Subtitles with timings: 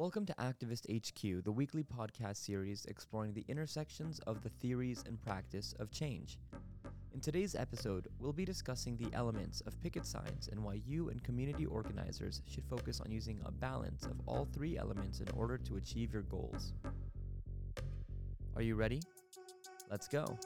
[0.00, 5.20] Welcome to Activist HQ, the weekly podcast series exploring the intersections of the theories and
[5.20, 6.38] practice of change.
[7.12, 11.22] In today's episode, we'll be discussing the elements of picket signs and why you and
[11.22, 15.76] community organizers should focus on using a balance of all three elements in order to
[15.76, 16.72] achieve your goals.
[18.56, 19.02] Are you ready?
[19.90, 20.38] Let's go.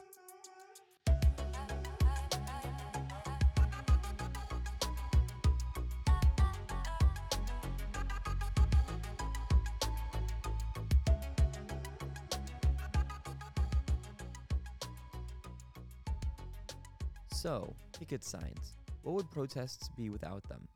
[17.45, 18.73] So, picket signs.
[19.03, 20.67] What would protests be without them?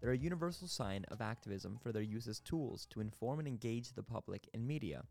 [0.00, 3.92] They're a universal sign of activism for their use as tools to inform and engage
[3.92, 5.04] the public and media,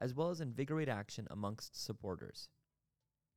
[0.00, 2.48] as well as invigorate action amongst supporters.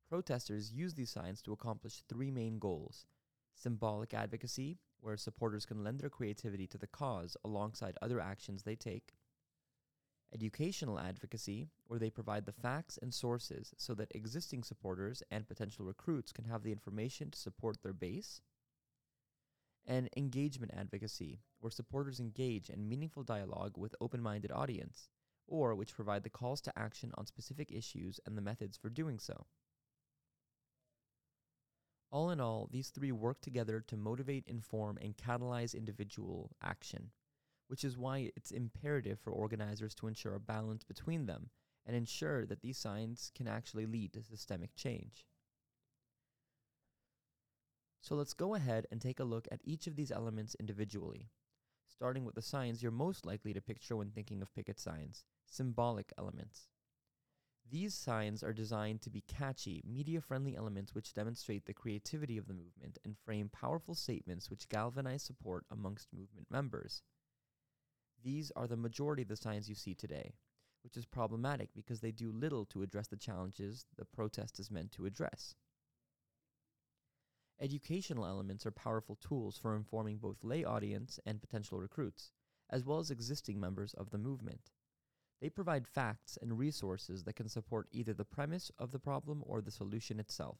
[0.08, 3.04] Protesters use these signs to accomplish three main goals
[3.54, 8.74] symbolic advocacy, where supporters can lend their creativity to the cause alongside other actions they
[8.74, 9.12] take,
[10.32, 15.84] educational advocacy, where they provide the facts and sources so that existing supporters and potential
[15.84, 18.40] recruits can have the information to support their base,
[19.86, 25.08] and engagement advocacy, where supporters engage in meaningful dialogue with open minded audience,
[25.46, 29.18] or which provide the calls to action on specific issues and the methods for doing
[29.18, 29.46] so.
[32.10, 37.10] All in all, these three work together to motivate, inform, and catalyze individual action
[37.68, 41.50] which is why it's imperative for organizers to ensure a balance between them
[41.86, 45.26] and ensure that these signs can actually lead to systemic change.
[48.00, 51.28] So let's go ahead and take a look at each of these elements individually,
[51.86, 56.12] starting with the signs you're most likely to picture when thinking of picket signs symbolic
[56.18, 56.68] elements.
[57.70, 62.46] These signs are designed to be catchy, media friendly elements which demonstrate the creativity of
[62.46, 67.02] the movement and frame powerful statements which galvanize support amongst movement members.
[68.22, 70.34] These are the majority of the signs you see today,
[70.82, 74.92] which is problematic because they do little to address the challenges the protest is meant
[74.92, 75.54] to address.
[77.60, 82.30] Educational elements are powerful tools for informing both lay audience and potential recruits,
[82.70, 84.70] as well as existing members of the movement.
[85.40, 89.60] They provide facts and resources that can support either the premise of the problem or
[89.60, 90.58] the solution itself.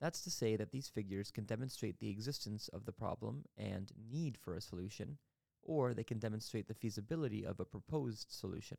[0.00, 4.36] That's to say that these figures can demonstrate the existence of the problem and need
[4.36, 5.18] for a solution,
[5.62, 8.78] or they can demonstrate the feasibility of a proposed solution.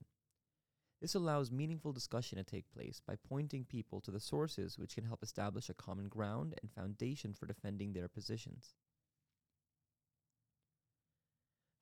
[1.01, 5.03] This allows meaningful discussion to take place by pointing people to the sources which can
[5.03, 8.73] help establish a common ground and foundation for defending their positions.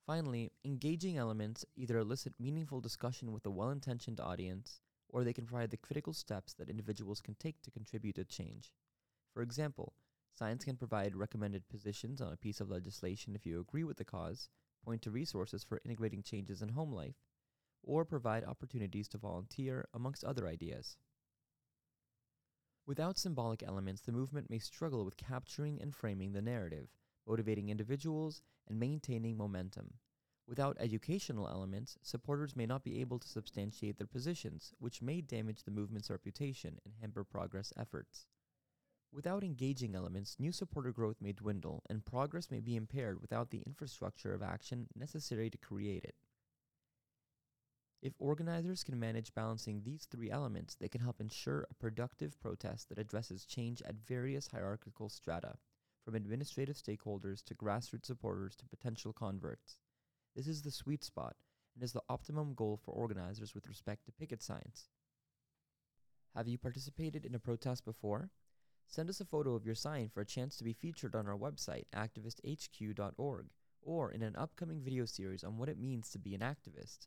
[0.06, 5.46] Finally, engaging elements either elicit meaningful discussion with a well intentioned audience, or they can
[5.46, 8.72] provide the critical steps that individuals can take to contribute to change.
[9.32, 9.94] For example,
[10.34, 14.04] science can provide recommended positions on a piece of legislation if you agree with the
[14.04, 14.48] cause,
[14.84, 17.16] point to resources for integrating changes in home life,
[17.82, 20.96] or provide opportunities to volunteer, amongst other ideas.
[22.86, 26.88] Without symbolic elements, the movement may struggle with capturing and framing the narrative,
[27.26, 29.94] motivating individuals, and maintaining momentum.
[30.48, 35.62] Without educational elements, supporters may not be able to substantiate their positions, which may damage
[35.62, 38.26] the movement's reputation and hamper progress efforts.
[39.12, 43.62] Without engaging elements, new supporter growth may dwindle, and progress may be impaired without the
[43.66, 46.14] infrastructure of action necessary to create it.
[48.00, 52.88] If organizers can manage balancing these three elements, they can help ensure a productive protest
[52.88, 55.56] that addresses change at various hierarchical strata,
[56.04, 59.76] from administrative stakeholders to grassroots supporters to potential converts.
[60.34, 61.36] This is the sweet spot
[61.74, 64.88] and is the optimum goal for organizers with respect to picket signs.
[66.34, 68.30] Have you participated in a protest before?
[68.86, 71.36] Send us a photo of your sign for a chance to be featured on our
[71.36, 73.46] website, activisthq.org,
[73.82, 77.06] or in an upcoming video series on what it means to be an activist.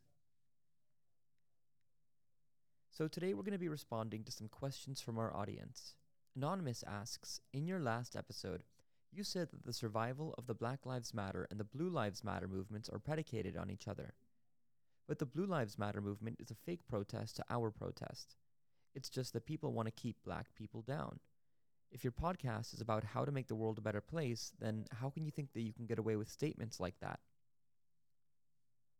[2.89, 5.95] So, today we're going to be responding to some questions from our audience.
[6.35, 8.63] Anonymous asks In your last episode,
[9.11, 12.47] you said that the survival of the Black Lives Matter and the Blue Lives Matter
[12.47, 14.13] movements are predicated on each other.
[15.07, 18.35] But the Blue Lives Matter movement is a fake protest to our protest.
[18.93, 21.19] It's just that people want to keep black people down.
[21.95, 25.09] If your podcast is about how to make the world a better place, then how
[25.09, 27.21] can you think that you can get away with statements like that?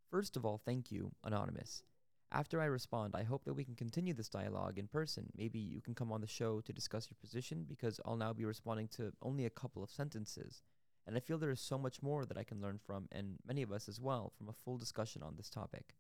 [0.10, 1.84] First of all, thank you, Anonymous.
[2.32, 5.26] After I respond, I hope that we can continue this dialogue in person.
[5.36, 8.46] Maybe you can come on the show to discuss your position because I'll now be
[8.46, 10.64] responding to only a couple of sentences.
[11.06, 13.62] And I feel there is so much more that I can learn from, and many
[13.62, 15.96] of us as well, from a full discussion on this topic.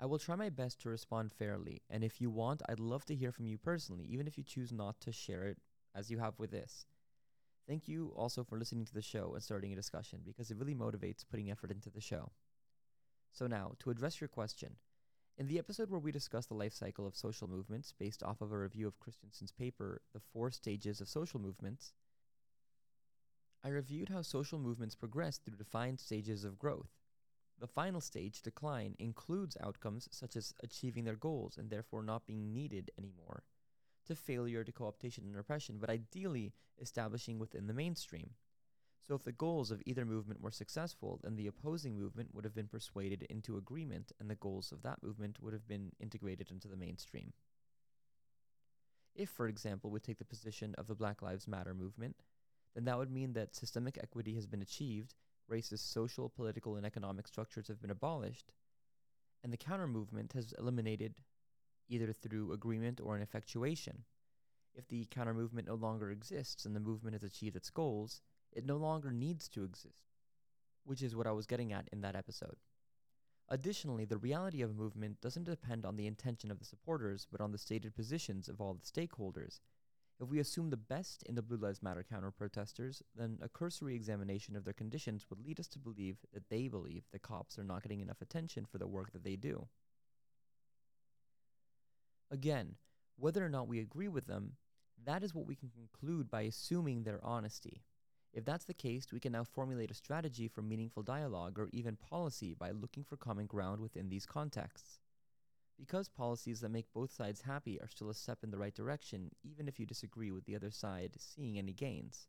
[0.00, 3.16] I will try my best to respond fairly, and if you want, I'd love to
[3.16, 5.58] hear from you personally, even if you choose not to share it
[5.94, 6.86] as you have with this.
[7.66, 10.74] Thank you also for listening to the show and starting a discussion because it really
[10.74, 12.30] motivates putting effort into the show.
[13.32, 14.76] So, now, to address your question,
[15.36, 18.52] in the episode where we discussed the life cycle of social movements based off of
[18.52, 21.92] a review of Christiansen's paper, The Four Stages of Social Movements,
[23.64, 26.97] I reviewed how social movements progress through defined stages of growth.
[27.60, 32.52] The final stage, decline, includes outcomes such as achieving their goals and therefore not being
[32.52, 33.42] needed anymore,
[34.06, 38.30] to failure to co-optation and repression, but ideally establishing within the mainstream.
[39.06, 42.54] So, if the goals of either movement were successful, then the opposing movement would have
[42.54, 46.68] been persuaded into agreement, and the goals of that movement would have been integrated into
[46.68, 47.32] the mainstream.
[49.14, 52.16] If, for example, we take the position of the Black Lives Matter movement,
[52.74, 55.14] then that would mean that systemic equity has been achieved,
[55.50, 58.52] racist social, political, and economic structures have been abolished,
[59.42, 61.14] and the counter movement has eliminated
[61.88, 64.04] either through agreement or an effectuation.
[64.74, 68.20] If the counter movement no longer exists and the movement has achieved its goals,
[68.52, 70.04] it no longer needs to exist,
[70.84, 72.56] which is what I was getting at in that episode.
[73.48, 77.40] Additionally, the reality of a movement doesn't depend on the intention of the supporters, but
[77.40, 79.60] on the stated positions of all the stakeholders.
[80.20, 83.94] If we assume the best in the Blue Lives Matter counter protesters, then a cursory
[83.94, 87.64] examination of their conditions would lead us to believe that they believe the cops are
[87.64, 89.68] not getting enough attention for the work that they do.
[92.32, 92.74] Again,
[93.16, 94.56] whether or not we agree with them,
[95.04, 97.84] that is what we can conclude by assuming their honesty.
[98.32, 101.96] If that's the case, we can now formulate a strategy for meaningful dialogue or even
[101.96, 104.98] policy by looking for common ground within these contexts.
[105.78, 109.30] Because policies that make both sides happy are still a step in the right direction,
[109.44, 112.26] even if you disagree with the other side seeing any gains.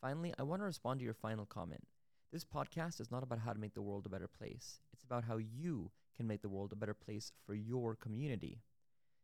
[0.00, 1.84] Finally, I want to respond to your final comment.
[2.32, 5.24] This podcast is not about how to make the world a better place, it's about
[5.24, 8.62] how you can make the world a better place for your community.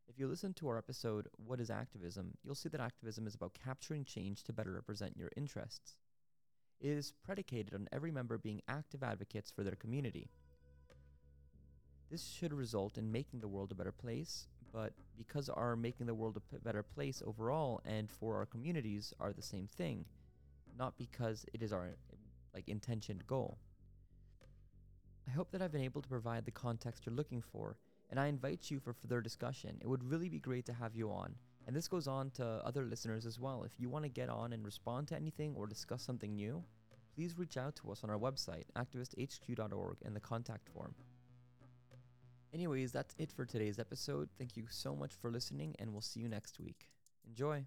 [0.08, 2.34] If you listen to our episode, What is Activism?
[2.42, 5.96] you'll see that activism is about capturing change to better represent your interests.
[6.80, 10.30] It is predicated on every member being active advocates for their community.
[12.10, 16.14] This should result in making the world a better place, but because our making the
[16.14, 20.04] world a better place overall and for our communities are the same thing,
[20.78, 21.90] not because it is our
[22.54, 23.58] like intentioned goal.
[25.26, 27.76] I hope that I've been able to provide the context you're looking for
[28.10, 29.76] and I invite you for further discussion.
[29.82, 31.34] It would really be great to have you on.
[31.66, 33.64] And this goes on to other listeners as well.
[33.64, 36.64] If you want to get on and respond to anything or discuss something new,
[37.14, 40.94] please reach out to us on our website, activisthq.org, in the contact form.
[42.52, 44.28] Anyways, that's it for today's episode.
[44.38, 46.88] Thank you so much for listening, and we'll see you next week.
[47.26, 47.66] Enjoy!